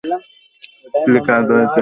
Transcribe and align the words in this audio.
পিলে 0.95 1.19
কাজ 1.29 1.45
হয়েছে। 1.51 1.79